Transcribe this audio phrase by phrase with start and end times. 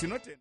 [0.00, 0.40] tinotenda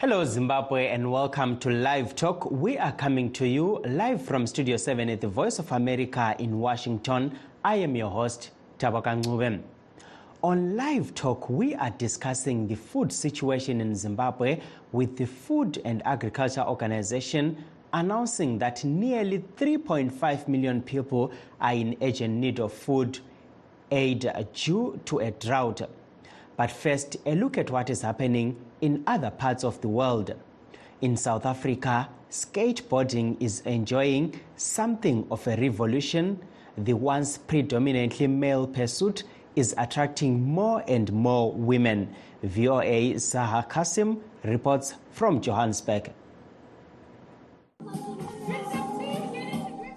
[0.00, 2.50] Hello, Zimbabwe, and welcome to Live Talk.
[2.50, 6.60] We are coming to you live from Studio 7 at the Voice of America in
[6.60, 7.38] Washington.
[7.62, 9.60] I am your host, Tabaka Ngube.
[10.40, 14.60] On Live Talk, we are discussing the food situation in Zimbabwe
[14.92, 22.34] with the Food and Agriculture Organization announcing that nearly 3.5 million people are in urgent
[22.34, 23.18] need of food
[23.90, 25.82] aid due to a drought.
[26.56, 30.36] But first, a look at what is happening in other parts of the world.
[31.00, 36.38] In South Africa, skateboarding is enjoying something of a revolution.
[36.76, 39.24] The once predominantly male pursuit
[39.58, 42.08] is attracting more and more women.
[42.44, 46.12] VOA Saha Kasim reports from Johannesburg.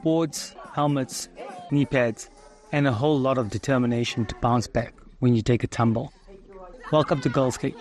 [0.04, 1.30] boards, helmets,
[1.70, 2.32] knee pads,
[2.72, 6.12] and a whole lot of determination to bounce back when you take a tumble.
[6.92, 7.76] Welcome to Girls Skate.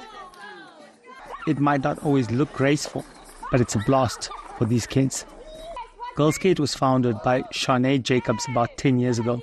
[1.46, 3.06] It might not always look graceful,
[3.50, 4.28] but it's a blast
[4.58, 5.24] for these kids.
[6.14, 9.40] Girls Skate was founded by Shawnee Jacobs about 10 years ago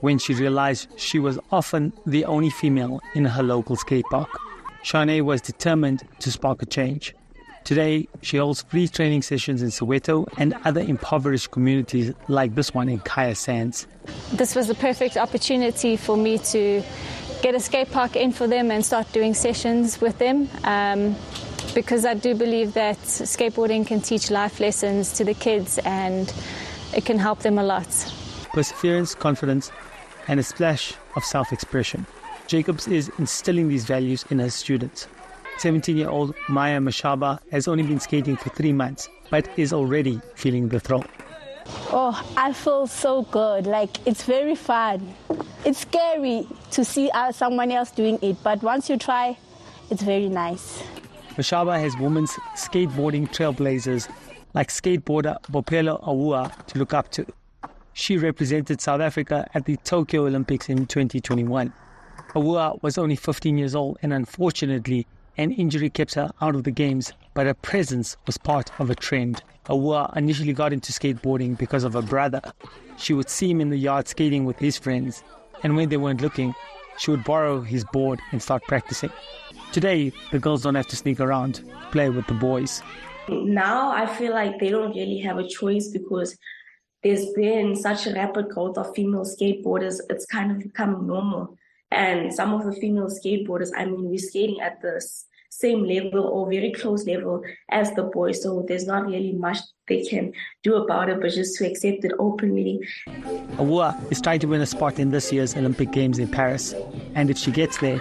[0.00, 4.28] when she realized she was often the only female in her local skate park.
[4.84, 7.14] Shanae was determined to spark a change.
[7.64, 12.88] Today, she holds free training sessions in Soweto and other impoverished communities like this one
[12.88, 13.86] in Kaya Sands.
[14.32, 16.82] this was the perfect opportunity for me to
[17.42, 21.14] get a skate park in for them and start doing sessions with them um,
[21.74, 26.32] because I do believe that skateboarding can teach life lessons to the kids and
[26.96, 27.86] it can help them a lot.
[28.54, 29.70] perseverance, confidence,
[30.28, 32.06] and a splash of self expression.
[32.46, 35.08] Jacobs is instilling these values in her students.
[35.58, 40.20] 17 year old Maya Mashaba has only been skating for three months, but is already
[40.34, 41.04] feeling the thrill.
[41.90, 43.66] Oh, I feel so good.
[43.66, 45.14] Like it's very fun.
[45.64, 49.36] It's scary to see uh, someone else doing it, but once you try,
[49.90, 50.82] it's very nice.
[51.36, 54.08] Mashaba has women's skateboarding trailblazers
[54.54, 57.26] like skateboarder Bopelo Awua to look up to.
[57.92, 61.72] She represented South Africa at the Tokyo Olympics in 2021.
[62.34, 65.06] Awua was only 15 years old and unfortunately
[65.38, 68.94] an injury kept her out of the games, but her presence was part of a
[68.94, 69.42] trend.
[69.66, 72.40] Awua initially got into skateboarding because of her brother.
[72.96, 75.22] She would see him in the yard skating with his friends,
[75.62, 76.54] and when they weren't looking,
[76.98, 79.10] she would borrow his board and start practicing.
[79.70, 81.62] Today, the girls don't have to sneak around
[81.92, 82.82] play with the boys.
[83.28, 86.36] now I feel like they don't really have a choice because
[87.02, 90.00] there's been such a rapid growth of female skateboarders.
[90.10, 91.56] It's kind of becoming normal.
[91.90, 95.00] And some of the female skateboarders, I mean, we're skating at the
[95.50, 98.42] same level or very close level as the boys.
[98.42, 100.32] So there's not really much they can
[100.62, 102.80] do about it, but just to accept it openly.
[103.56, 106.74] Awua is trying to win a spot in this year's Olympic Games in Paris,
[107.14, 108.00] and if she gets there,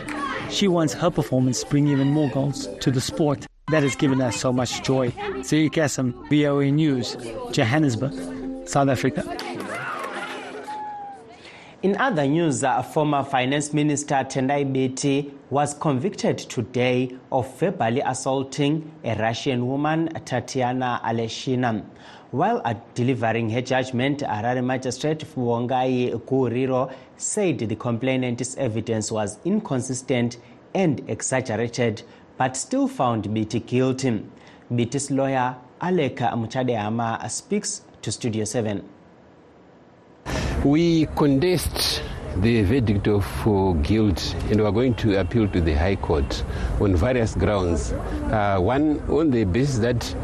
[0.49, 4.21] she wants her performance to bring even more goals to the sport that has given
[4.21, 5.11] us so much joy.
[5.43, 7.17] Siri Kassam, VOA News,
[7.51, 8.13] Johannesburg,
[8.67, 9.23] South Africa.
[11.83, 18.91] In other news, uh, former Finance Minister Tendai Biti was convicted today of verbally assaulting
[19.03, 21.85] a Russian woman, Tatiana Aleshina.
[22.31, 30.37] While uh, delivering her judgment, Harare Magistrate Fuongai Kuriro said the complainant's evidence was inconsistent
[30.73, 32.01] and exaggerated,
[32.37, 34.25] but still found Biti guilty.
[34.73, 38.83] Biti's lawyer, Aleka Muchadehama, speaks to Studio 7.
[40.63, 42.01] We contest
[42.37, 46.43] the verdict of uh, guilt and we are going to appeal to the High Court
[46.79, 47.91] on various grounds.
[47.91, 50.15] Uh, one, on the basis that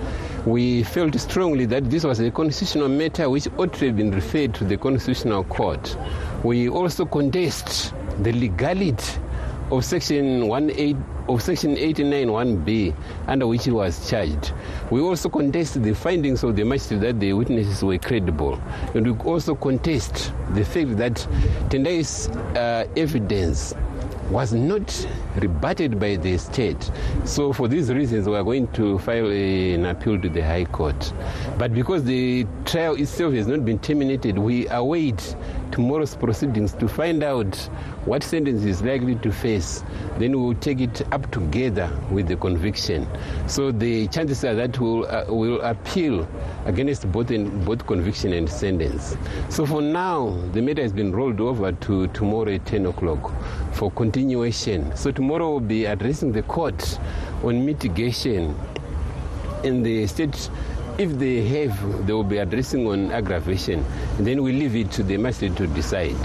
[0.45, 4.53] we felt strongly that this was a constitutional matter which ought to have been referred
[4.56, 5.97] to the Constitutional Court.
[6.44, 9.19] We also contest the legality
[9.73, 12.95] of section 18 of section 89 1b
[13.27, 14.53] under which he was charged
[14.91, 18.61] we also contest the findings of the magistrate that the witnesses were credible
[18.93, 21.15] and we also contest the fact that
[21.69, 23.73] tendai's uh, evidence
[24.29, 26.91] was not rebutted by the state.
[27.25, 31.13] So, for these reasons, we are going to file an appeal to the High Court.
[31.57, 35.35] But because the trial itself has not been terminated, we await
[35.73, 37.55] tomorrow's proceedings to find out
[38.05, 39.83] what sentence is likely to face.
[40.19, 43.07] Then we will take it up together with the conviction.
[43.47, 46.27] So the chances are that we'll, uh, we'll appeal
[46.65, 49.17] against both, in, both conviction and sentence.
[49.49, 53.33] So for now, the matter has been rolled over to tomorrow at 10 o'clock
[53.73, 54.95] for continuation.
[54.95, 56.99] So tomorrow we'll be addressing the court
[57.43, 58.55] on mitigation
[59.63, 60.49] in the state
[60.98, 63.84] if they have, they will be addressing on aggravation.
[64.19, 66.16] Then we leave it to the magistrate to decide.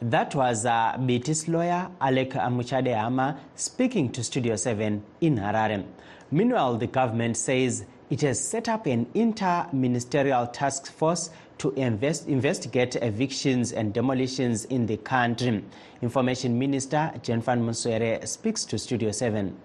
[0.00, 5.84] That was uh, BT's lawyer, Alec Muchade Ama, speaking to Studio 7 in Harare.
[6.30, 12.96] Meanwhile, the government says it has set up an inter-ministerial task force to invest, investigate
[12.96, 15.64] evictions and demolitions in the country.
[16.02, 19.56] Information Minister Jenfan Muswere speaks to Studio 7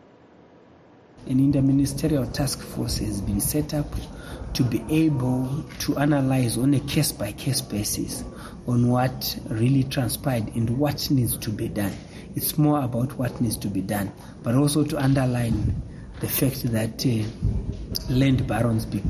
[1.28, 3.88] an interministerial task force has been set up
[4.54, 8.24] to be able to analyze on a case by case basis
[8.68, 11.94] on what really transpired and what needs to be done.
[12.36, 14.12] It's more about what needs to be done,
[14.44, 15.82] but also to underline
[16.20, 19.02] the fact that uh, land barons be,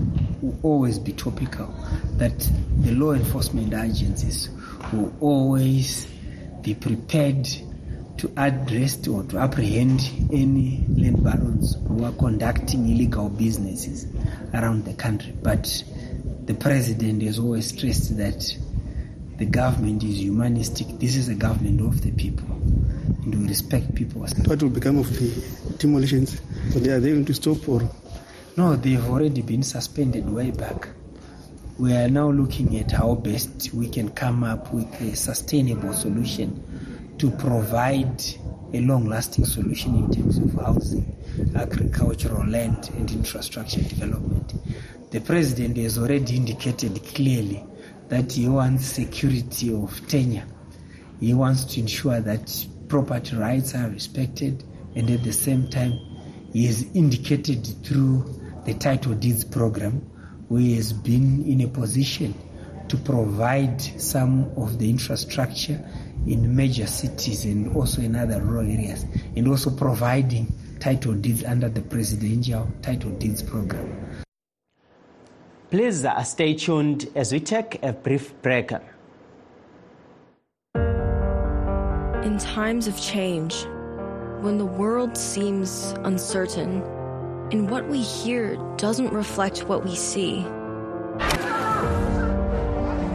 [0.42, 1.74] will always be topical,
[2.18, 2.38] that
[2.80, 4.50] the law enforcement agencies
[4.94, 6.08] will always
[6.62, 7.48] be prepared
[8.20, 10.02] to address or to apprehend
[10.34, 14.08] any land barons who are conducting illegal businesses
[14.54, 15.34] around the country.
[15.42, 15.84] But
[16.44, 18.58] the president has always stressed that
[19.38, 21.00] the government is humanistic.
[21.00, 22.52] This is a government of the people,
[23.24, 24.28] and we respect people.
[24.46, 26.42] What will become of the demolitions?
[26.76, 27.90] Are they, are they going to stop or?
[28.58, 30.90] No, they've already been suspended way back.
[31.78, 36.62] We are now looking at how best we can come up with a sustainable solution
[37.20, 38.22] to provide
[38.74, 41.16] a long lasting solution in terms of housing,
[41.56, 44.54] agricultural land, and infrastructure development.
[45.12, 47.64] The president has already indicated clearly
[48.08, 50.46] that he wants security of tenure.
[51.20, 54.64] He wants to ensure that property rights are respected,
[54.96, 55.94] and at the same time,
[56.54, 60.10] he has indicated through the title deeds program
[60.58, 62.34] he has been in a position
[62.88, 65.80] to provide some of the infrastructure
[66.28, 69.06] in major cities and also in other rural areas,
[69.36, 74.24] and also providing title deeds under the presidential title deeds program.
[75.72, 78.72] Please uh, stay tuned as we take a brief break.
[82.24, 83.66] In times of change,
[84.42, 86.82] when the world seems uncertain
[87.52, 90.46] and what we hear doesn't reflect what we see,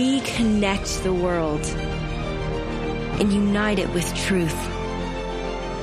[0.00, 1.60] We connect the world
[3.20, 4.56] and unite it with truth.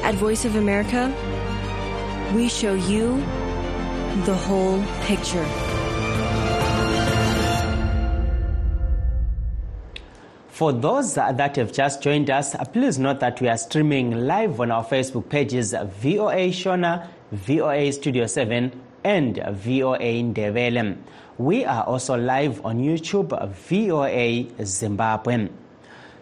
[0.02, 1.14] At Voice of America,
[2.34, 3.18] we show you
[4.26, 5.46] the whole picture.
[10.48, 14.72] For those that have just joined us, please note that we are streaming live on
[14.72, 18.72] our Facebook pages VOA Shona, VOA Studio 7,
[19.04, 20.98] and VOA Ndebele.
[21.40, 25.50] We are also live on YouTube, VOA Zimbabwe.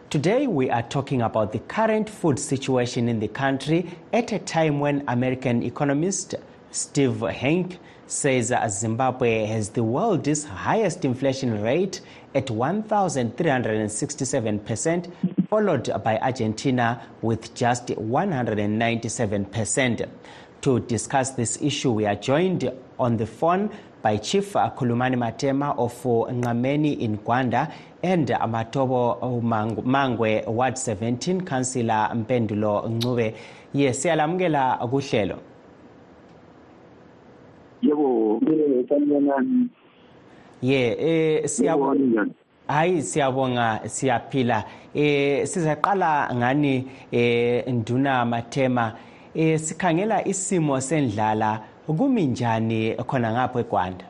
[0.09, 4.81] Today, we are talking about the current food situation in the country at a time
[4.81, 6.36] when American economist
[6.72, 12.01] Steve Hanke says Zimbabwe has the world's highest inflation rate
[12.34, 15.13] at 1,367%,
[15.48, 20.10] followed by Argentina with just 197%.
[20.62, 22.69] To discuss this issue, we are joined
[23.00, 23.69] on the phone
[24.05, 27.71] by Chief Kulumani Matema of Ngameni in Gwanda
[28.03, 33.33] and Matobo Mangwe Ward 17 Councillor Mpendulo Ncube.
[33.74, 35.39] Yes, siyalamukela kuhlelo.
[37.81, 38.41] Yebo,
[38.89, 39.69] sanibonani.
[40.62, 42.27] Ye, eh siyabonga.
[42.67, 44.63] Hayi siyabonga siyaphila.
[44.93, 48.95] Eh sizaqala ngani eh Nduna Matema
[49.35, 51.62] eh sikhangela isimo sendlala
[51.94, 54.06] kumi njani khona ngapho eGwanda?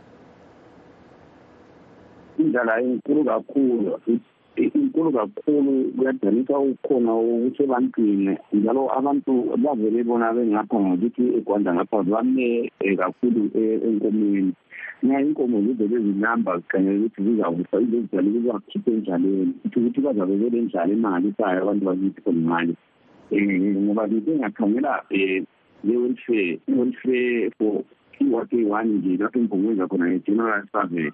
[2.39, 4.20] Indlala inkulu kakhulu inkulu
[4.55, 12.72] kunkulu kakhulu kuyadanisa ukhona ukuthi ebantwini njalo abantu bavele bona bengapha ngokuthi egwanda ngapha bame
[12.79, 14.53] kakhulu enkomeni.
[15.03, 21.62] Nxa inkomo zivele zinamba zikhangela ukuthi zizawufa izozijala kuzakhiphe endlaleni kuthi ukuthi bazabe belendlala emangalisayo
[21.62, 22.74] abantu bakithi khonimali
[23.32, 25.44] um ngoba ngisengakhangela um
[25.85, 27.83] newenfare newenfare for
[28.17, 28.25] t
[28.85, 31.11] nje lapemvumweni zakhona ne-general survey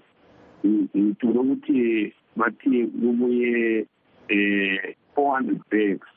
[0.66, 3.86] ngithole ukuthi bathi kubuye
[4.32, 4.78] um
[5.16, 6.08] four hundred bags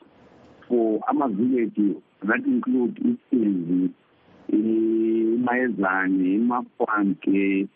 [0.67, 1.95] for ama-village
[2.27, 3.89] that include isizi
[4.49, 7.67] imayezane imafanke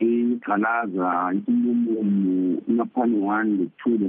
[0.00, 4.08] igqalaza inyumumu inaphani one le two le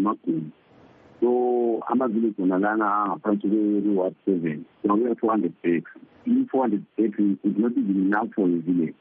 [1.20, 5.92] so ama-village wona lana angaphansi kwe-reward seven so kuya-four hundred bags
[6.26, 8.96] i-four hundred bags is not even enough for the village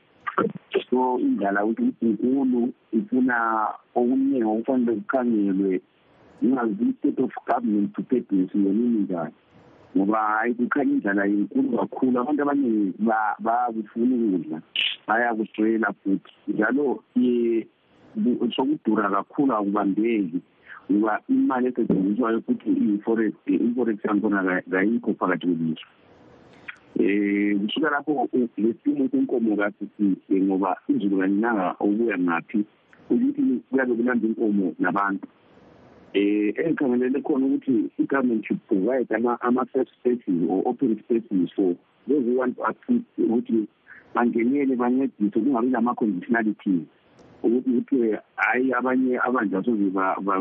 [0.90, 5.80] so indlala ukuthi inkulu ifuna okuningi okufanele kukhangelwe
[6.42, 9.34] ingazi i-state of government preparedness yonini njani
[9.96, 12.20] ngoba hayi kukhanya indlala inkulu kakhulu.
[12.20, 12.92] Abantu abaningi
[13.38, 14.60] bayakufuna ukudla
[15.06, 16.32] bayakuswela futhi.
[16.48, 17.02] Njalo
[18.56, 20.40] sokudura kakhulu akubambeki.
[20.90, 25.86] Ngoba imali esetshenziswayo futhi iyi-forex i-forex yankhona kayikho phakathi kwelizwe.
[26.98, 32.64] Um kusuka lapho lesimo senkomo kasisihle ngoba izulu kaninanga okuya ngaphi
[33.10, 35.28] ukuthi kuyabe kulanda inkomo nabantu.
[36.14, 39.06] Um engikhangelele khona ukuthi i-government should provide
[39.40, 41.76] ama-safe spaces or open spaces for
[42.08, 43.68] those who want to assist ukuthi
[44.14, 46.88] bangenele bancedise kungabi lama-conditionalities.
[47.42, 49.90] Ukuthi kuthiwe hhayi abanye abanje asoze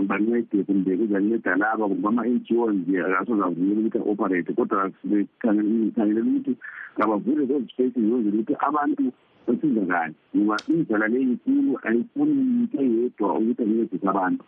[0.10, 6.22] bancede kumbe kuzanceda laba kumbe ama-n g o nje asoze avumele ukuthi a-operate kodwa ngikhangelela
[6.22, 6.54] ukuthi
[6.98, 9.14] ngabavule those spaces zozele ukuthi abantu
[9.48, 14.44] basizakale ngoba indlela le inkulu ayifuni into eyedwa ukuthi ancedise abantu.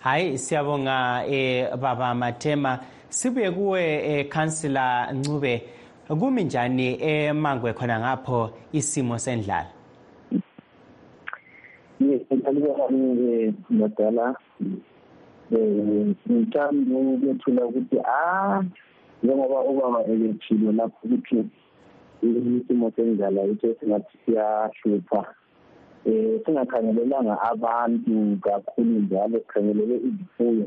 [0.00, 2.78] Hayi siyabonga eh baba Matema
[3.08, 5.62] sibuye kuwe eh councillor Ncube.
[6.08, 9.81] Kumi njani emangwe khona ngapho isimo sendlala?
[12.02, 12.84] Ngiyalibona
[13.72, 14.26] ngadala
[15.52, 18.62] um ngithanda ukwethula ukuthi ah
[19.22, 21.38] njengoba ubaba elethile lapho ukuthi
[22.22, 25.22] isimo sendlala yitho esingathi siyahlupha
[26.06, 30.66] um singakhangelelanga abantu kakhulu njalo sikhangelele izifuyo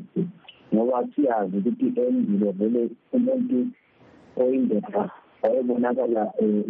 [0.74, 2.82] ngoba siyazi ukuthi endulo vele
[3.16, 3.58] umuntu
[4.42, 5.04] oyindoda
[5.42, 6.64] wayebonakala um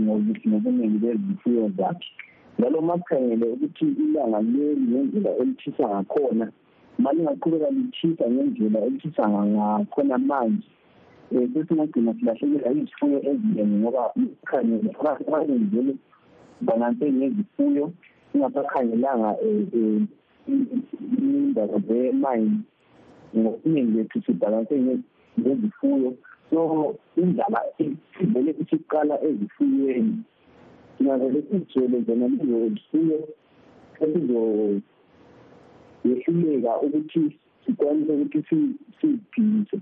[0.47, 2.09] ngobuningi bezifuyo zakhe
[2.59, 6.51] njalo uma sikhangele ukuthi ilanga leli ngendlela elithisa ngakhona
[6.99, 10.67] ma lingaqhubeka lithisa ngendlela elithisa ngakhona manje.
[11.31, 15.93] Um sesingagcina silahlekelwa izifuyo eziningi ngoba sikhangele abantu abaningi vele
[16.61, 17.91] bananse ngezifuyo
[18.31, 19.35] singabakhangelanga
[20.47, 22.61] indaba zemayini
[23.35, 24.75] ngobuningi bethu sibhalanse
[25.39, 26.13] ngezifuyo
[26.49, 27.61] so indaba
[28.33, 30.23] vele isiqala ezifuyweni.
[30.97, 33.19] Singavele sizitshele zona lezo zifuyo
[34.03, 37.21] esizoyehluleka ukuthi
[37.65, 38.39] sikwanise ukuthi
[38.97, 39.77] siziphilise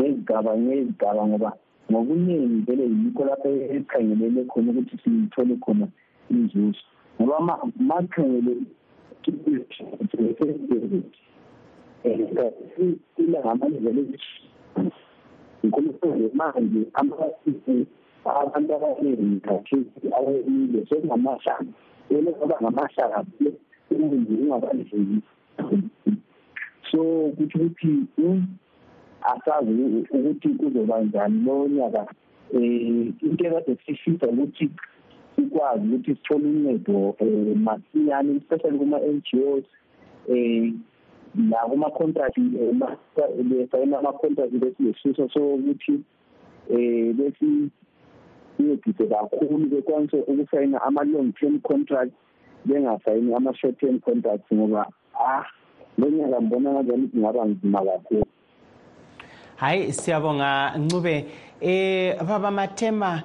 [0.00, 1.50] ngezigaba ngezigaba ngoba
[1.90, 5.86] ngobuningi vele yikho lapho esikhangelele khona ukuthi sithole khona
[6.30, 6.82] inzuzo.
[7.20, 7.38] Ngoba
[7.88, 8.52] makhangele
[13.18, 14.02] ilangamandlela
[15.62, 17.86] inkulunkulu manje amasisi
[18.24, 21.64] abantu abaningi khathesi awemile sekungamashaka
[22.10, 23.24] vele ngoba ngamashaka
[23.90, 25.18] umuntu ungabandleki
[26.90, 27.00] so
[27.36, 27.92] kutho ukuthi
[29.22, 29.72] asazi
[30.10, 32.06] ukuthi kuzoba njani lo nyaka
[32.52, 34.70] um into ekade sifisa ukuthi
[35.36, 39.64] sikwazi ukuthi sithole uncedo um masinyane especially kuma-n g os
[40.28, 40.80] um
[41.34, 42.38] nakuma-contract
[43.48, 46.00] besayina ama-contract besilesuso so ukuthi
[46.70, 47.70] um
[48.60, 52.12] besi sincedise kakhulu bekwanise ukusayina ama-long term contract
[52.64, 55.44] bengasayini ama-short term contracts ngoba ah
[55.98, 58.24] lo nyaka mbona ngazani kungaba nzima kakhulu.
[59.56, 61.26] Hayi siyabonga ncube.
[61.60, 63.22] Eh baba mathema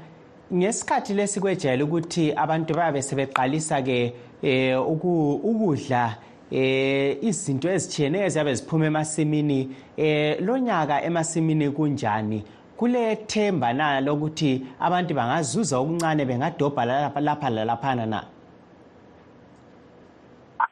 [0.53, 4.13] ngesikhathi lesi kwejayele ukuthi abantu bayabe sebeqalisa ke
[4.43, 6.17] eh ukudla
[6.51, 12.43] eh izinto ezitshiyeneyo eziyabe ziphuma emasimini eh lonyaka emasimini kunjani?
[12.77, 18.21] Kule themba na lokuthi abantu bangazuza okuncane bengadobha lapha lalaphana na?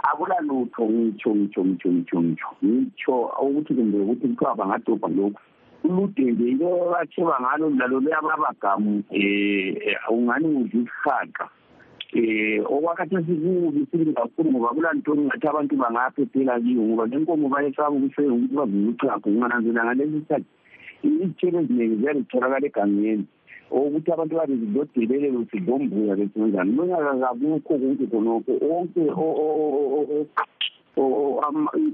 [0.03, 2.50] Akulalutho ngitsho ngitsho ngitsho ngitsho ngitsho.
[2.63, 5.39] Ngitsho ukuthi kumbe ukuthi kuthiwa bangadobha lokhu.
[5.83, 11.45] Ulude nje into batheba ngalo lalo luyababagamu um ungani udla isihaqa?
[12.15, 17.50] Eh okwakhathesi kubi sibi kakhulu ngoba kulaa nto ngathi abantu bangaphephela kiyo ngoba le nkomo
[17.50, 20.45] bayesaba ukusenga ukuthi bavuke uchago ungananzela ngalesi sikhathi.
[21.03, 23.25] Izithelo eziningi ziyabe zitholakala egangeni
[23.72, 29.01] okuthi abantu babe zilodelelelo sidlombuya besenjani lonyaka kakukho konke khonokho onke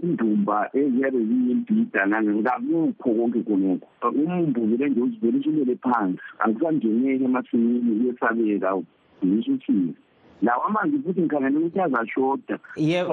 [0.03, 3.87] indumba eziyabe ziyimbhida nani kakukho konke khonokho.
[4.03, 8.69] Umbuzile nje uzivele usulele phansi akusangeneki emasimini uyesabeka
[9.25, 9.93] ngisho uthini?
[10.41, 13.03] Lawo amanzi futhi ngikhangele ukuthi azashoda ye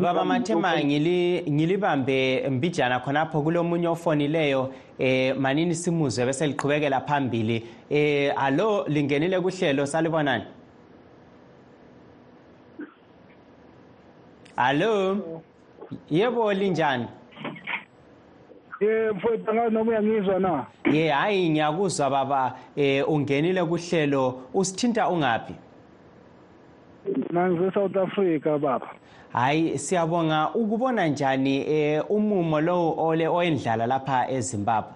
[0.00, 7.64] baba mathema ngilibambe mbijana khonapho kulomunye ofonileyo eh manini simuzwe bese liqhubekela phambili.
[7.90, 10.44] Eh alo lingenile kuhlelo salibonani?
[14.56, 15.42] Alo?
[16.10, 17.06] Yebo linjani?
[18.80, 20.66] Ye mfowethu angazi noma uyangizwa na?
[20.92, 22.56] Ye hayi ngiyakuzwa baba.
[22.76, 25.54] Eh ungenile kuhlelo usithinta ungaphi?
[27.32, 28.88] Mina ngise-south africa baba.
[29.32, 30.50] Hayi siyabonga.
[30.54, 34.92] Ukubona njani eh umumo lo ole oyendlala lapha eZimbabwe?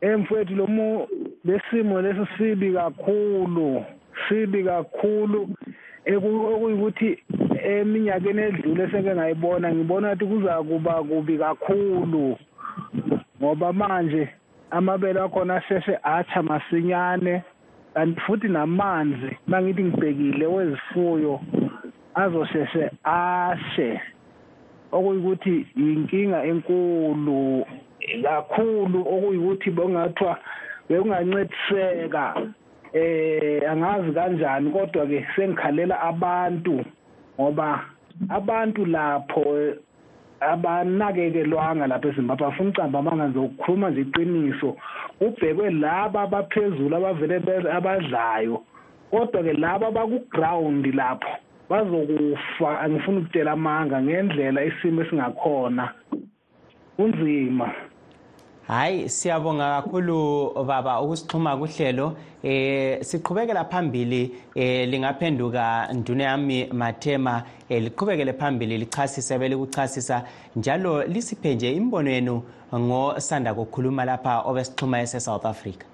[0.00, 1.06] Emfowethu lo mu
[1.44, 3.84] lesimo lesi sibi kakhulu
[4.28, 5.48] sibi kakhulu.
[6.04, 7.18] Ekuyikuthi
[7.64, 12.36] eminyakeni edlule seke ngayibona ngibona ukuthi kuza kuba kubi kakhulu.
[13.40, 14.28] Ngoba manje
[14.70, 17.42] amabele akhona asheshe atsha masinyane.
[17.94, 21.40] Kanti futhi namanzi mangithi ngibhekile wezifuyo
[22.14, 24.00] azosheshe ashe
[24.92, 27.66] okuyikuthi inkinga enkulu
[28.22, 30.38] kakhulu okuyikuthi bongathiwa
[30.88, 32.24] bekungancediseka
[32.92, 36.84] eh angazi kanjani kodwa ke sengikhalela abantu
[37.40, 37.84] ngoba
[38.28, 39.42] abantu lapho
[40.50, 44.70] abanakekelwanga lapha eZimbabwe afuna ucamba amanga ngizokukhuluma nje iqiniso.
[45.20, 47.36] Ubhekwe laba abaphezulu abavele
[47.78, 48.56] abadlayo
[49.10, 51.32] kodwa ke laba baku-ground lapho
[51.70, 52.80] bazokufa.
[52.80, 55.84] Angifuni ukutshela amanga ngendlela isimo esingakhona.
[56.96, 57.91] Kunzima.
[58.72, 62.16] Hayi siyabonga kakhulu baba ukusixhuma kuhlelo.
[62.42, 67.42] Eh siqhubekela phambili eh lingaphenduka nduna yami mathema.
[67.68, 70.24] Eh, liqhubekele phambili lichasise belikuchasisa
[70.56, 72.42] njalo lisiphe nje imbono yenu
[72.74, 75.91] ngosanda kukhuluma lapha obesixhuma ese-south africa.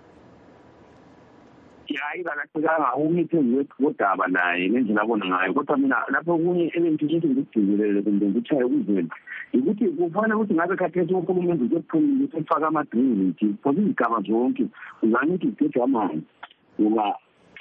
[1.97, 5.55] Hayi kalahlekanga umithembi wodaba naye ngendlela abona ngayo.
[5.55, 9.11] Kodwa mina lapho okunye ebengithisho ukuthi ngikugcinelele kumbe ngikutshaye kuzweni
[9.55, 14.65] ukuthi kufanele ukuthi ngabe khathesi uhulumende usephumile ukuthi efake ama-drainage because izigaba zonke
[15.03, 16.27] uzanye ukuthi kugejwe amanzi.
[16.81, 17.07] Ngoba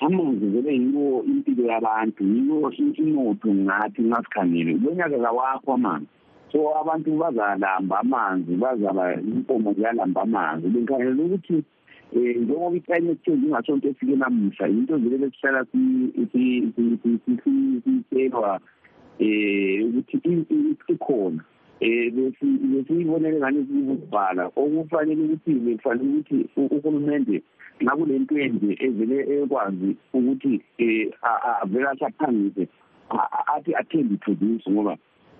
[0.05, 6.07] amanzi vele yiwo impilo yabantu yiwo inotho ngathi ngasikhangele lonyaka kawakho amanzi.
[6.51, 10.67] So abantu bazalamba amanzi bazaba inkomo ziyalamba amanzi.
[10.67, 11.63] Bengikhangele ukuthi
[12.13, 15.65] um njengoba i-climate change ingasonto efike namuhla into zilele sihlala
[17.83, 18.59] sitshelwa
[19.19, 21.43] um ukuthi ikhona.
[21.81, 22.33] Um
[22.73, 27.43] besiyibonele ngane siyibukubhala okufanele ukuthi bekufanele ukuthi uhulumende
[27.83, 31.11] ngakule nto enje evele ekwazi ukuthi um
[31.61, 32.67] avele asaphangise
[33.55, 34.97] athi athembe iproduce ngoba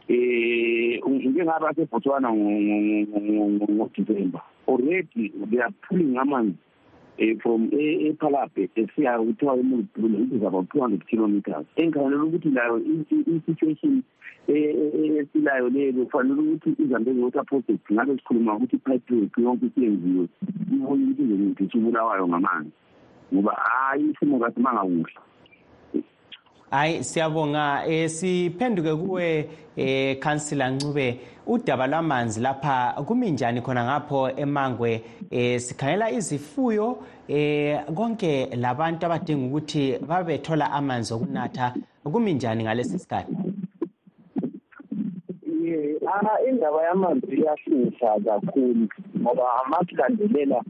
[0.10, 6.58] um njengaba sebotswana ngodisemba already they are pulling amanzi
[7.20, 11.66] um from ephalape esiya kuthiwa emultule it is about two hundred kilometers.
[11.76, 14.04] Engikhangelela ukuthi layo i-situation
[14.44, 20.28] esilayo leyo kufanele ukuthi izambezi water project ngabe sikhuluma ukuthi i-pipework yonke isiyenziwe
[20.74, 22.72] ibone ukuthi izokuthi ubulawayo ngamanzi.
[23.34, 25.14] Ngoba hayi isimo kasimanga kuhle
[26.72, 27.84] hayi siyabonga.
[27.88, 31.20] Eh siphenduke kuwe eh councilor Ncube.
[31.48, 35.04] Udaba lwamanzi lapha kumi njani khona ngapho emangwe?
[35.32, 41.74] Eh sikhangela izifuyo eh konke labantu abadinga ukuthi babethola amanzi okunatha.
[42.04, 43.34] Kumi njani ngalesi sikhathi?
[46.08, 48.88] Ah indaba yamanzi iyahlupha kakhulu
[49.20, 50.62] ngoba amasilandelela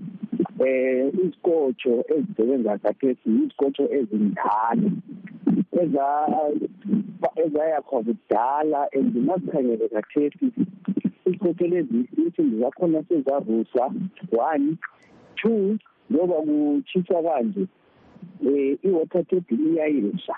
[0.65, 4.89] eh izikotsho ezisebenza kathesi izikotsho ezindala
[7.35, 10.51] ezayakha kudala and masikhangele kathesi
[11.25, 13.93] izikotsho lezi insimbi zakhona sezavuswa
[14.31, 14.77] one
[15.35, 15.77] two
[16.09, 17.67] njengoba kutshisa kanje
[18.41, 20.35] um i-water table iyayehla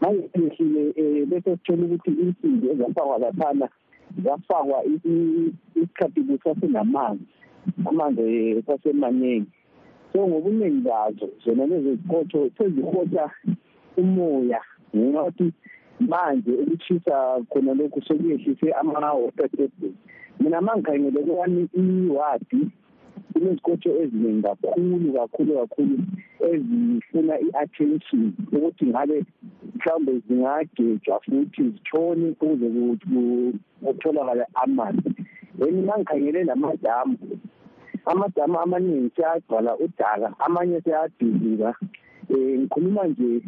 [0.00, 3.68] manje sehlile um bese sithola ukuthi insimbi ezafakwa laphana
[4.24, 7.24] zafakwa isikhathi kusasenamanzi
[7.86, 9.50] amanzi sasemaningi
[10.12, 13.30] so ngobuningi bazo zona lezi zikotsho sezihota
[13.96, 14.60] umoya
[14.96, 15.52] ngenxa yokuthi
[16.00, 17.14] manje ukushisa
[17.50, 19.92] khona lokhu sekuyehlise ama-water table
[20.40, 22.60] mina ma ngikhangele kwami iwadi
[23.32, 25.96] kunezikotsho eziningi kakhulu kakhulu kakhulu
[26.50, 29.24] ezifuna i-attention ukuthi ngabe
[29.76, 32.66] mhlawumbe zingagejwa futhi zitshone ukuze
[33.84, 35.10] kutholakale amanzi.
[35.58, 37.18] Then mangikhangele lamadamu
[38.06, 41.74] amadamu amaningi seyagcwala udaka amanye seyadilika
[42.30, 43.40] um ngikhuluma nje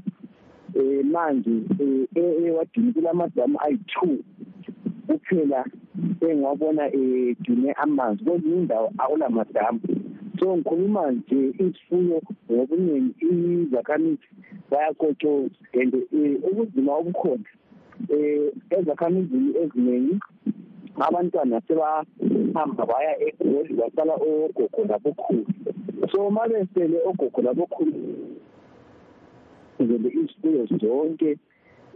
[0.77, 2.07] um manje um
[2.47, 4.19] ewadini kulamadamu ayi-two
[5.07, 5.65] kuphela
[6.21, 8.25] engiwabona egcine amanzi.
[8.25, 9.81] Kwezinye indawo akulamadamu
[10.39, 13.15] so ngikhuluma nje isifuyo ngobuningi
[13.63, 14.29] izakhamizi
[14.71, 17.45] bayakotshoza and um ubuzima obukhona
[18.11, 20.19] um ezakhamizini eziningi
[21.07, 25.47] abantwana sebahamba baya egoli basala ogogo labokhulu
[26.11, 27.93] so ma besele ogogo labokhulu
[29.79, 31.39] zele izifuyo zonke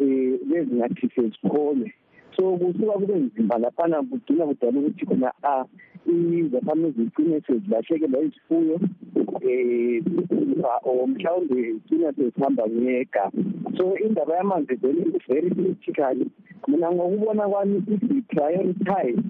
[0.01, 1.93] um bezingathi sezikholwe
[2.37, 5.65] so kusuka kube nzima laphana kugcina kudala ukuthi khona a
[6.07, 8.81] izakhamizi zigcine sezilahlekelwa izifuyo
[9.15, 13.33] um or mhlawumbe gcina sezihamba ngegama
[13.77, 16.27] so indaba yamanzi vele very critical.
[16.69, 19.23] Mina ngokubona kwami if i-prioritize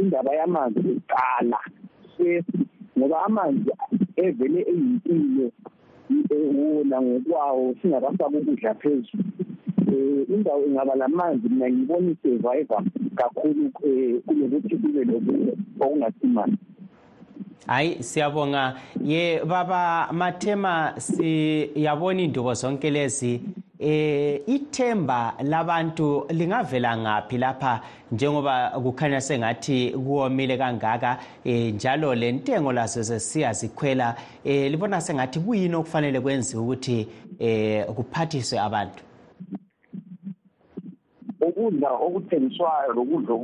[0.00, 1.58] indaba yamanzi kuqala
[2.16, 2.48] first
[2.98, 3.70] ngoba amanzi
[4.16, 5.50] evele eyimpilo
[6.88, 9.24] wona ngokwawo singabasaba ukudla phezulu.
[9.88, 12.82] Um indawo ingaba lamanzi mina ngibona i-survivor
[13.16, 16.56] kakhulu um kunokuthi kube lokunye okungasimani
[17.66, 18.74] hayi siyabonga.
[19.04, 23.40] Ye baba mathema siyabona indubo zonke lezi?
[23.78, 27.80] Eh ithemba labantu lingavela ngaphi lapha?
[28.12, 34.14] Njengoba kukhanya sengathi kuwomile kangaka eh njalo lentengo lazo sesiya zikhwela
[34.44, 39.07] eh libona sengathi kuyini okufanele kwenziwe ukuthi eh kuphathiswe abantu?
[41.58, 43.34] Ukudla okuthengiswayo lokudla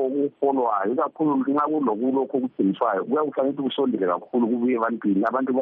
[0.00, 3.04] okufolwayo ikakhulu nxa kulokulokhu okuthengiswayo.
[3.04, 5.24] Kuyakufanele ukuthi kusondele kakhulu kubuye ebantwini.
[5.24, 5.52] Abantu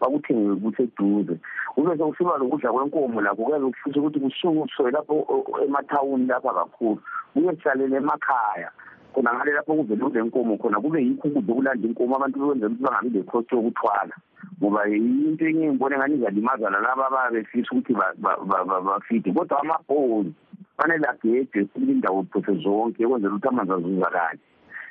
[0.00, 1.38] bakuthengele kuseduze.
[1.74, 7.00] Kube sekusiba lokudla kwenkomo lakho kuyabe kufisa ukuthi kusukuswe lapho emathawuni lapha kakhulu.
[7.32, 8.70] Kuyehlalele emakhaya
[9.14, 10.80] khona ngale lapho kuvele kulenkomo khona.
[10.80, 12.16] Kube yikho ukudla okulanda inkomo.
[12.16, 14.14] Abantu bekwenzela ukuthi bangabi lekhosti yokuthwala
[14.60, 17.94] ngoba into enye ngibone ngani izalimaza lalaba ababe befisa ukuthi
[18.84, 20.34] bafide kodwa amabhoni
[20.76, 24.38] fanele agejwe futhi indawo phose zonke ukwenzela ukuthi amanzi azuzakale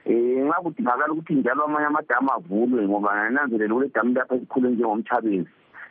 [0.05, 5.49] um nxa kudingakala ukuthi njalo amanye amadamu avulwe ngoba nananzelela kule damu lapha esikhule njengomtshabezi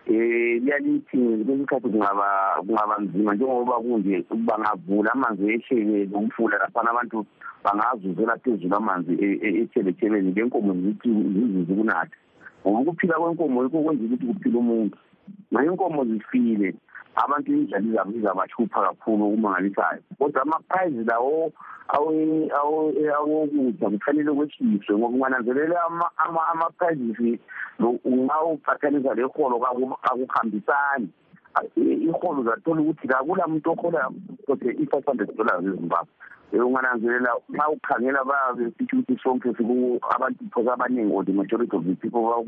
[0.09, 7.27] um liyalithi kwesinye isikhathi kungaba nzima njengoba kunje bangavula amanzi ehleke lomfula laphana abantu
[7.65, 9.13] bangazuzela phezulu amanzi
[9.61, 12.17] ethelethebeni le nkomo zithi zizuze kunatha
[12.67, 14.99] ngoba ukuphila kwenkomo yikho kwenza ukuthi kuphile umuntu.
[15.51, 16.75] Ma inkomo zifile
[17.17, 21.53] abantu indlala izabo izabahlupha kakhulu okumangalisayo kodwa ama-prize lawo
[21.93, 25.77] awokudla kufanele kwehliswe ngoba ungananzelela
[26.17, 27.41] ama-prizes
[27.81, 29.57] nxa uqathanisa le holo
[30.03, 31.09] akuhambisani.
[31.77, 34.11] Iholo uzathola ukuthi kakula muntu ohola
[34.47, 36.13] kothe i-five hundred dollars ezimbabwe
[36.53, 39.49] ungananzelela nxa ukhangela bayabe sithi ukuthi sonke
[40.11, 42.45] abantu because abaningi or the majority of the people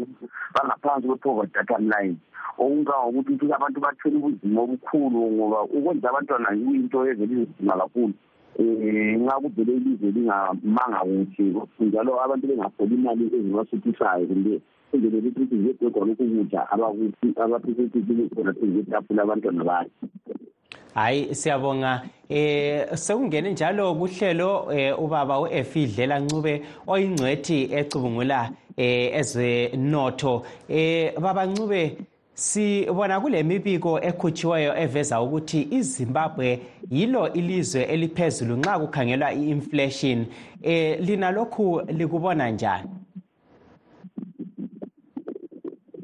[0.54, 2.16] bangaphansi kwe-poverty datum line.
[2.58, 8.14] Okungangokuthi abantu bathwele ubuzima obukhulu ngoba ukwenza abantwana kuyinto evele inzima kakhulu.
[8.58, 14.60] Um nxa kuvele ilizwe lingamanga kuhle njalo abantu bengafoli imali ezibasuthisayo kumbe
[14.92, 16.60] enzelele ukuthi ziyedodwa lokhu kudla
[17.42, 19.90] abaphesethi khona phezu abantwana bayo
[20.94, 22.02] hayi siyabonga.
[22.28, 30.42] Eh sekungene njalo kuhlelo eh ubaba uEfidlela Ncube oyingcwethi ecubungula eh ezwenotho.
[30.68, 31.98] Eh baba Ncube
[32.34, 40.26] sibona kule mibiko ekhutshiweyo eveza ukuthi iZimbabwe yilo ilizwe eliphezulu nxa kukhangelwa i-inflation.
[40.62, 42.88] Eh lina lokhu likubona njani?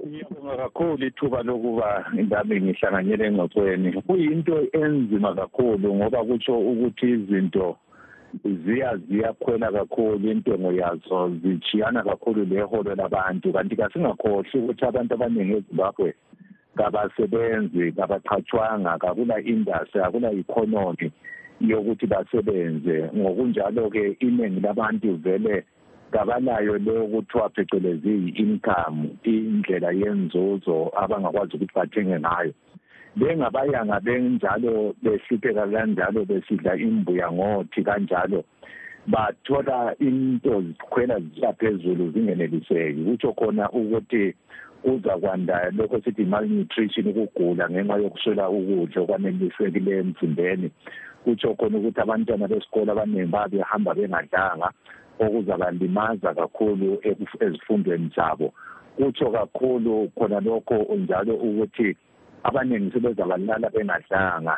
[0.07, 4.03] Ngiyabonga kakhulu ithuba lokuba ngami ngihlanganyele engxoxweni.
[4.03, 7.77] Kuyinto enzima kakhulu ngoba kutsho ukuthi izinto
[8.45, 13.53] ziya ziyakhwela kakhulu intengo yazo zijiyana kakhulu leholo labantu.
[13.53, 16.15] Kanti kasingakhohlwa ukuthi abantu abaningi ezimbabwe
[16.77, 21.13] kabasebenzi kabaqhatshwanga kakula industry akula economy
[21.61, 23.11] yokuthi basebenze.
[23.17, 25.65] Ngokunjalo-ke iningi labantu vele
[26.11, 32.53] kabanayo leyo kuthiwa phecelezi i-income indlela yenzuzo abangakwazi ukuthi bathenge ngayo.
[33.17, 38.45] Bengabayanga benjalo behlupheka kanjalo besidla imbuya ngothi kanjalo.
[39.07, 43.05] Bathola into zikhwela zisiya phezulu zingeneliseki.
[43.05, 44.35] Kutsho khona ukuthi
[44.83, 50.71] kuza kwanda lokho sithi malnutrition ukugula ngenxa yokuswela ukudla okwanelisekileyo emzimbeni.
[51.25, 54.71] Kutsho khona ukuthi abantwana besikolo abaningi babehamba bengadlanga
[55.19, 57.01] okuzabalimaza kakhulu
[57.41, 58.53] ezifundweni zabo.
[58.97, 61.97] Kutsho kakhulu khona lokho njalo ukuthi
[62.45, 64.57] abaningi sebezabalala bengadlanga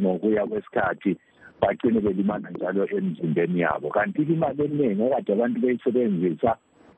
[0.00, 1.16] ngokuya kwesikhathi
[1.60, 3.88] bagcine belimala njalo emzimbeni yabo.
[3.88, 6.56] Kanti imali eningi okade abantu beyisebenzisa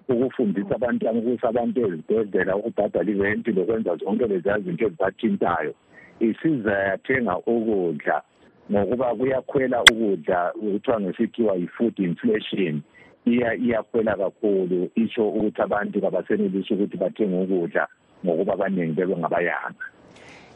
[0.09, 5.75] ukufundisa abantwana ukusa abantu ezibhedlela ukubhadala irenti lokwenza zonke leziya zinto ezibathintayo
[6.21, 8.23] isiza yathenga ukudla
[8.71, 12.83] ngokuba kuyakhwela ukudla kuthiwa ngesikhiwa yi-food inflation
[13.27, 14.91] iya iyakhwela kakhulu.
[14.95, 17.89] Isho ukuthi abantu kabasenelisi ukuthi bathenge ukudla
[18.25, 19.85] ngokuba abaningi bebe ngabayanga.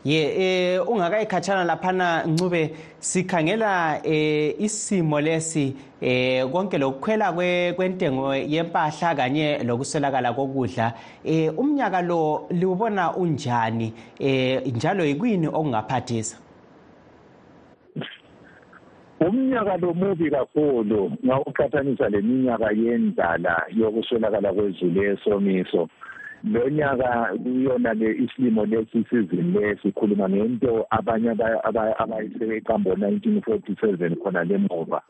[0.04, 7.32] Ye eh ungakayikhatshana laphana ncube sikhangela eh isimo lesi eh konke lokukhwela
[7.76, 10.94] kwentengo yempahla kanye lokuswelakala kokudla.
[11.24, 13.92] Eh umnyaka lo liwubona unjani?
[14.18, 16.36] Eh njalo yikwini okungaphathisa
[19.20, 25.88] umnyaka lo mubi kakhulu ngawuqhathanisa leminyaka yendlala yokuswelakala kwezulu esomiso.
[26.44, 31.30] Lo nyaka kuyona le isilimo lesi sizini lesikhuluma ngento abanye
[31.98, 35.02] abayisebeqambo 1947 khona lemuva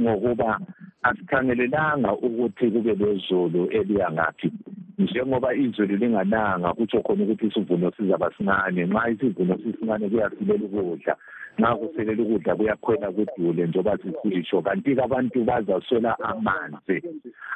[0.00, 0.58] ngokuba
[1.02, 4.50] asikhangelelanga ukuthi kube lezulu eliya ngaphi.
[4.98, 8.86] Njengoba izulu lingananga kutsho khona ukuthi isivuno sizaba sincane.
[8.86, 11.16] Nxa isivuno sisincane kuyasilela ukudla.
[11.58, 14.62] Nxa kuselela ukudla kuyakhwela kudule njengoba sisisho.
[14.62, 17.02] Kanti-ke abantu bazaswela amanzi.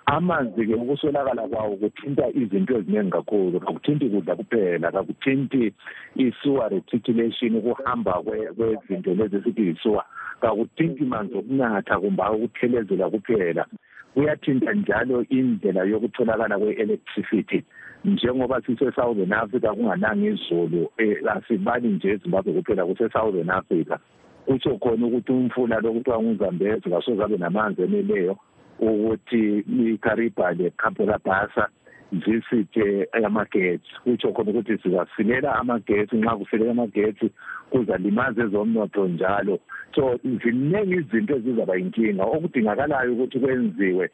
[0.06, 3.60] Amanzi-ke ukuswelakala kwawo kuthinta izinto eziningi kakhulu.
[3.60, 5.72] Kakuthinti kudla kuphela kakuthinti
[6.16, 8.12] i-sewer reticulation ukuhamba
[8.56, 10.04] kwezinto lezi esithi yi-sewer.
[10.40, 13.66] Kakuthinti manzi okunatha kumbe ukuthelezela kuphela.
[14.14, 17.64] Kuyathinta njalo indlela yokutholakala kwe-electricity.
[18.04, 23.98] Njengoba sise-southern africa kungananga izulu um asibali nje ezimbabwe kuphela kuse-southern africa.
[24.46, 28.36] Kutsho khona ukuthi umfula lo kuthiwa nguzambezi kasoze abe namanzi eneleyo
[28.80, 31.68] ukuthi ikariba le-campelabasa
[32.12, 33.90] zisithe amagetsi.
[34.04, 37.30] Kutsho khona ukuthi sizasilela amagetsi nxa kusilela amagetsi
[37.70, 39.58] kuzalimaza ezomnotho njalo.
[39.94, 42.24] So ziningi izinto ezizaba yinkinga.
[42.24, 44.10] Okudingakalayo ukuthi kwenziwe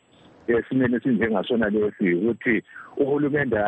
[0.48, 2.62] esimeni esinjengasona lesi ukuthi
[2.96, 3.58] uhulumende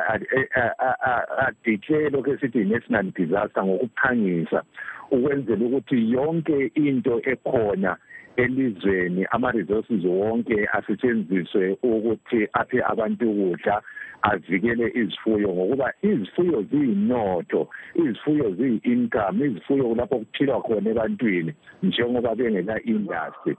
[1.46, 4.62] adeclare lokhu esithi i-national disaster ngokuphangisa
[5.10, 7.96] ukwenzela ukuthi yonke into ekhona
[8.36, 13.82] elizweni ama-resources wonke asetshenziswe ukuthi aphe abantu ukudla
[14.22, 21.52] avikele izifuyo ngokuba izifuyo ziyinotho izifuyo ziyi-income izifuyo kulapho kuphilwa khona ebantwini
[21.82, 23.56] njengoba bengela industry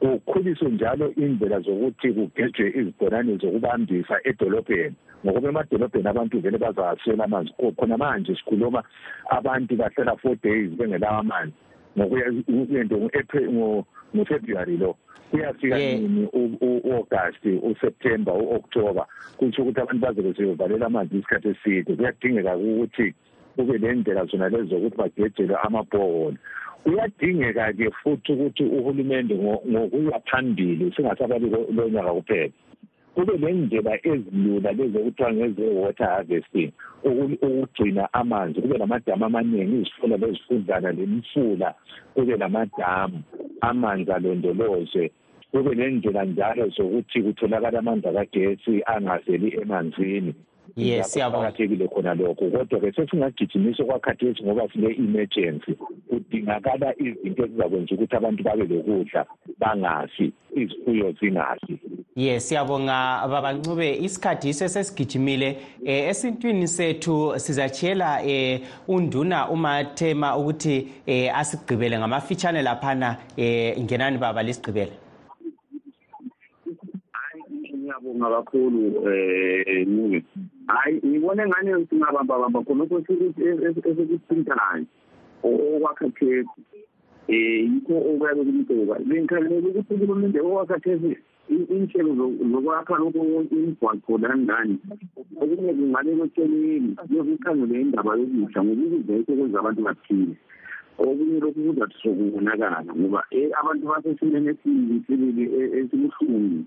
[0.00, 7.52] kukhuliswe njalo indlela zokuthi kugejwe izibhorane zokubambisa edolobheni ngokuba emadolobheni abantu vele bazawaswela amanzi.
[7.76, 8.82] Khona manje sikhuluma
[9.30, 11.56] abantu bahlala four days bengelawo amanzi.
[11.98, 12.96] Ngokuyento
[14.14, 14.96] ngofebruary lo
[15.30, 19.06] kuyafika nini u-august useptember u-october?
[19.36, 21.96] Kutsho ukuthi abantu bazobe sebevalela amanzi isikhathi eside.
[21.96, 23.14] Kuyadingeka ukuthi
[23.56, 26.36] kube lendlela zona lezi zokuthi bagejelwe amabhoholo
[26.86, 32.52] kuyadingeka-ke futhi ukuthi uhulumende ngokuya phambili singasabali lo nyaka kuphela.
[33.16, 36.70] Kube lendlela ezilula lezi okuthiwa ngeze-water harvesting
[37.04, 41.74] ukugcina amanzi kube namadamu amaningi izifula lezifudlana lemifula
[42.14, 43.22] kube namadamu
[43.60, 45.10] amanzi alondolozwe
[45.50, 50.34] kube nendlela njalo zokuthi kutholakala amanzi akagesi angaveli emanzini.
[50.76, 55.72] Yes siyaqakathekile khona lokho kodwa-ke sesingagijimisa okwakhathesi ngoba sile-emergency
[56.08, 59.26] kudingakala izinto ezizakwenza ukuthi abantu babe lokudla
[59.58, 61.78] bangafi izifuyo zingafi.
[62.16, 63.28] Yes siyabonga.
[63.30, 73.16] Babancube isikhathi sesesigijimile eh, esintwini sethu sizatshiyela eh, unduna umathema ukuthi eh, asigqibele ngamafitshane laphana
[73.36, 74.92] eh, ngenani baba lisigqibele
[77.86, 80.22] ngiyabonga kakhulu um
[80.66, 84.84] hayi ngibona engane singabambabamba khonokho esekuthintayo
[85.42, 86.60] okwakhathesi
[87.28, 91.10] um yikho okuyabe kumtoba bengikhangelela ukuthi uhulumende okwakhathesi
[91.48, 92.12] inhlelo
[92.50, 93.20] zokwakha lokho
[93.54, 94.74] imigwaqo lani
[95.40, 100.34] okunye kungabe kweceleni yokukhangele indaba yokudla ngoba ukudla yikho kwenza abantu baphile
[100.98, 103.20] okunye lokhu kuzathi sokubonakala ngoba
[103.60, 105.44] abantu basesimeni esibi sibili
[105.78, 106.64] esibuhlungu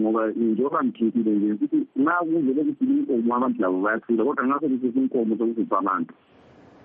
[0.00, 5.00] ngoba njengoba ngithethile nje sithi nxa kuvele kufika inkomo abantu labo bayaphila kodwa nxa sekufika
[5.00, 6.12] inkomo sokufipha abantu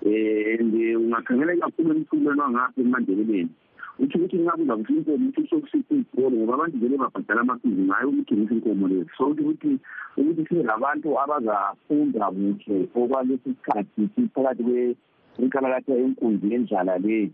[0.06, 3.50] and ungakhangela kakhulu emthulweni wangapha emandebeleni.
[3.98, 8.08] Utsho ukuthi nxa kuza kuthi inkomo uthi sokusipha izikolo ngoba abantu vele babhadala amafizi ngayo
[8.08, 9.78] ukuthengisa inkomo lezi so ukuthi
[10.16, 14.02] ukuthi sibe labantu abazafunda kuhle okwalesi sikhathi
[14.34, 14.96] phakathi
[15.38, 17.30] inkalakatha enkundla yendlala leyi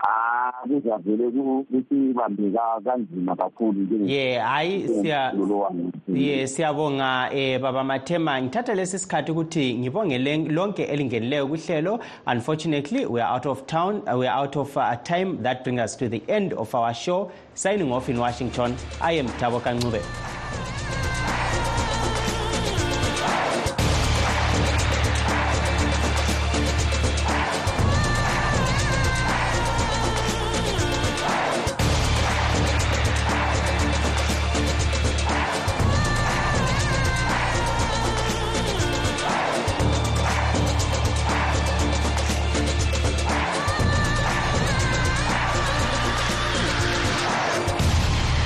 [0.00, 1.30] ah kuzavele
[1.70, 5.34] kuthi bambeka kanzima kakhulu ye hayi siya
[6.08, 13.20] ye siyabonga eh baba mathema ngithatha lesi sikhathi ukuthi ngibonge lonke elingenileyo kuhlelo unfortunately we
[13.20, 15.42] are out of town uh, we are out of uh, time.
[15.42, 17.30] That brings us to the end of our show.
[17.54, 18.76] Signing off in washington.
[19.00, 20.39] I am thabo kancube.